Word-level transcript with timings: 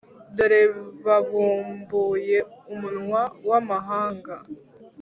dore 0.35 0.61
babumbuye 1.05 2.37
umunwa 2.73 3.21
w’amahanga 3.49 4.35